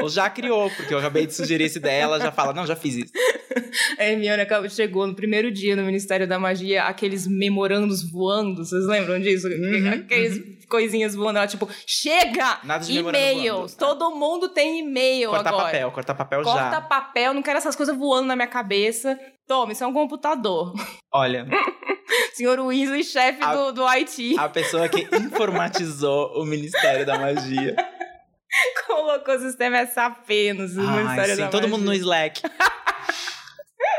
[0.00, 2.76] Ou já criou, porque eu acabei de sugerir essa ideia, ela já fala, não, já
[2.76, 3.12] fiz isso.
[3.98, 8.84] A Hermione acabou- chegou no primeiro dia no Ministério da Magia, aqueles memorandos voando, vocês
[8.86, 9.48] lembram disso?
[9.48, 12.60] Uhum, Aqueles coisinhas voando, ela tipo, chega!
[12.88, 13.74] E-mails!
[13.74, 13.76] voando.
[13.76, 15.64] Todo mundo tem e-mail Cortar agora.
[15.64, 16.80] papel, cortar papel Corta já.
[16.80, 19.18] papel, não quero essas coisas voando na minha cabeça.
[19.46, 20.72] Toma, isso é um computador.
[21.12, 21.46] Olha,
[22.34, 27.74] Senhor Weasley, chefe A- do, do IT, a pessoa que informatizou o Ministério da Magia.
[28.86, 30.64] colocou o sistema SAP no
[31.08, 31.68] Ai, sim, da todo Magia.
[31.68, 32.42] mundo no Slack.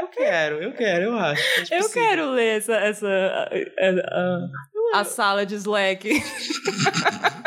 [0.01, 1.41] Eu quero, eu quero, eu acho.
[1.61, 2.03] acho Eu possível.
[2.07, 6.09] quero ler essa, essa a, a- a sala de Slack.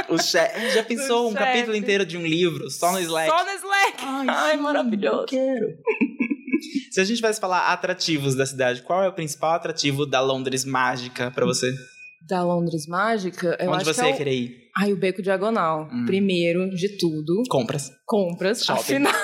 [0.09, 0.71] O chefe.
[0.71, 1.45] Já pensou O um chefe.
[1.45, 3.31] capítulo inteiro de um livro só no Slack?
[3.31, 3.97] Só no Slack.
[4.29, 5.21] Ai, sim, maravilhoso.
[5.23, 5.67] Eu quero.
[6.91, 10.65] Se a gente tivesse falar atrativos da cidade, qual é o principal atrativo da Londres
[10.65, 11.71] mágica pra você?
[12.29, 14.19] Da Londres Mágica, eu Onde acho você que é ia o...
[14.19, 14.62] querer ir?
[14.77, 15.89] Ai, o Beco Diagonal.
[15.93, 16.07] Hum.
[16.07, 17.91] Primeiro de tudo, Compras.
[18.07, 18.65] compras.
[18.65, 18.81] Shopping.
[18.81, 19.13] Afinal...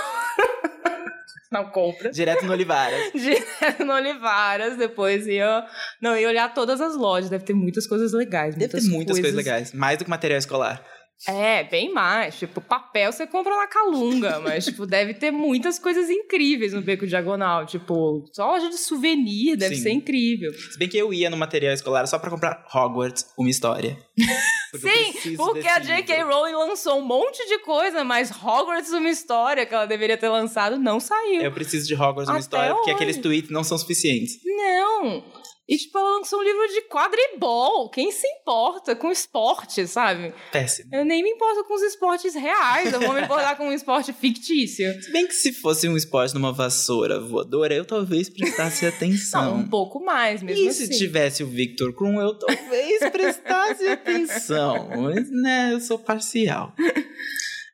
[1.51, 2.15] Não, compras.
[2.15, 3.11] Direto no Olivaras.
[3.15, 5.67] Direto no Olivaras, depois ia...
[6.01, 7.31] Não, ia olhar todas as lojas.
[7.31, 8.55] Deve ter muitas coisas legais.
[8.55, 9.73] Deve ter muitas coisas legais.
[9.73, 10.85] Mais do que material escolar.
[11.27, 12.39] É, bem mais.
[12.39, 17.07] Tipo, papel você compra na Calunga, mas, tipo, deve ter muitas coisas incríveis no Beco
[17.07, 17.67] Diagonal.
[17.67, 19.83] Tipo, só loja de souvenir deve Sim.
[19.83, 20.53] ser incrível.
[20.53, 23.99] Se bem que eu ia no material escolar só pra comprar Hogwarts, uma história.
[24.71, 24.89] Porque
[25.23, 26.25] Sim, porque a J.K.
[26.25, 30.79] Rowling lançou um monte de coisa, mas Hogwarts, uma história que ela deveria ter lançado,
[30.79, 31.41] não saiu.
[31.41, 32.97] Eu preciso de Hogwarts, uma Até história, porque hoje.
[32.97, 34.39] aqueles tweets não são suficientes.
[34.45, 35.25] Não!
[35.69, 37.91] E, tipo, ela lançou um livro de quadribol.
[37.91, 40.33] Quem se importa com esporte, sabe?
[40.51, 40.89] Péssimo.
[40.95, 44.13] Eu nem me importo com os esportes reais, eu vou me importar com um esporte
[44.15, 44.91] fictício.
[45.03, 49.57] Se bem que se fosse um esporte numa vassoura voadora, eu talvez prestasse Não, atenção.
[49.57, 50.87] um pouco mais mesmo E assim.
[50.87, 54.89] se tivesse o Victor Krum, eu talvez prestasse atenção.
[55.03, 56.73] Mas, né, eu sou parcial.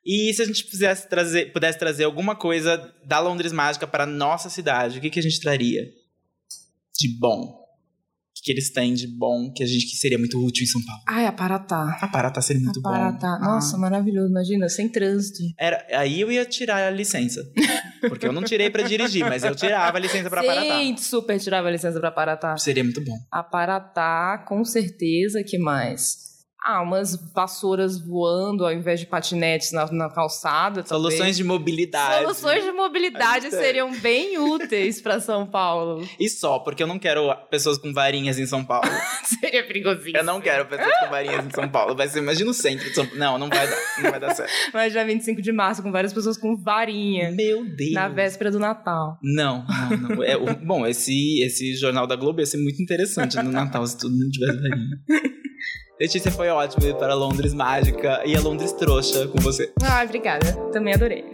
[0.05, 4.07] E se a gente fizesse trazer, pudesse trazer alguma coisa da Londres Mágica para a
[4.07, 5.81] nossa cidade, o que, que a gente traria?
[6.99, 7.64] De bom.
[8.45, 11.01] Que, eles têm de bom que a gente que seria muito útil em São Paulo?
[11.07, 11.97] Ai, Aparatá.
[11.99, 12.89] A Parata seria muito bom.
[12.89, 13.39] Aparatá.
[13.39, 13.79] Nossa, Ah.
[13.79, 14.29] maravilhoso.
[14.29, 15.39] Imagina, sem trânsito.
[15.59, 17.41] Era, aí eu ia tirar a licença.
[18.07, 20.77] Porque eu não tirei pra dirigir, mas eu tirava a licença pra Paratá.
[20.77, 22.55] Sim, super tirava a licença pra Aparatá.
[22.57, 23.17] Seria muito bom.
[23.31, 25.43] Aparatá, com certeza.
[25.43, 26.24] que mais?
[26.67, 30.83] Ah, umas vassouras voando ao invés de patinetes na, na calçada.
[30.83, 31.37] Soluções talvez.
[31.37, 32.23] de mobilidade.
[32.23, 36.03] Soluções de mobilidade seriam bem úteis para São Paulo.
[36.19, 38.89] E só, porque eu não quero pessoas com varinhas em São Paulo.
[39.25, 40.17] Seria perigosinho.
[40.17, 41.93] Eu não quero pessoas com varinhas em São Paulo.
[41.95, 43.19] Vai ser, imagina o centro de São Paulo.
[43.19, 43.77] Não, não vai dar.
[44.01, 44.51] Não vai dar certo.
[44.73, 47.31] Mas já 25 de março, com várias pessoas com varinha.
[47.31, 47.93] Meu Deus.
[47.93, 49.19] Na véspera do Natal.
[49.21, 50.23] Não, não, não.
[50.23, 54.11] É, bom, esse, esse Jornal da Globo ia ser muito interessante no Natal se todo
[54.11, 54.99] mundo tivesse varinha.
[55.99, 59.71] Letícia, foi ótimo ir para Londres mágica e a Londres trouxa com você.
[59.81, 60.51] Ah, obrigada.
[60.71, 61.31] Também adorei.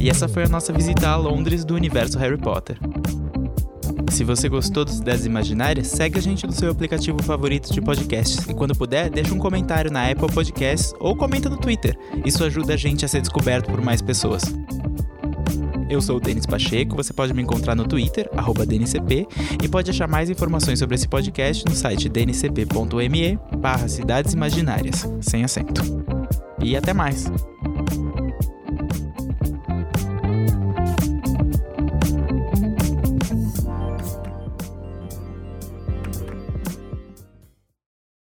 [0.00, 2.78] E essa foi a nossa visita a Londres do universo Harry Potter.
[4.10, 8.46] Se você gostou das Ideias Imaginárias, segue a gente no seu aplicativo favorito de podcasts
[8.48, 11.96] e quando puder, deixa um comentário na Apple Podcasts ou comenta no Twitter.
[12.24, 14.42] Isso ajuda a gente a ser descoberto por mais pessoas.
[15.88, 18.28] Eu sou o Denis Pacheco, você pode me encontrar no Twitter,
[18.66, 19.26] DNCP,
[19.62, 25.42] e pode achar mais informações sobre esse podcast no site dncp.me barra Cidades Imaginárias, sem
[25.42, 25.82] acento.
[26.62, 27.30] E até mais!